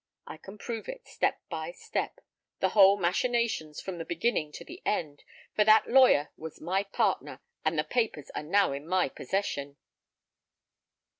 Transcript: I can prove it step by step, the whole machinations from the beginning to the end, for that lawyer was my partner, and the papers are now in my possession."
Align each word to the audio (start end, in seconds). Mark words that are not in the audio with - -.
I 0.25 0.37
can 0.37 0.57
prove 0.57 0.89
it 0.89 1.07
step 1.07 1.39
by 1.47 1.69
step, 1.69 2.21
the 2.59 2.69
whole 2.69 2.97
machinations 2.97 3.79
from 3.79 3.99
the 3.99 4.03
beginning 4.03 4.51
to 4.53 4.65
the 4.65 4.81
end, 4.83 5.23
for 5.55 5.63
that 5.63 5.87
lawyer 5.91 6.31
was 6.37 6.59
my 6.59 6.81
partner, 6.81 7.39
and 7.63 7.77
the 7.77 7.83
papers 7.83 8.31
are 8.33 8.41
now 8.41 8.71
in 8.71 8.87
my 8.87 9.09
possession." 9.09 9.77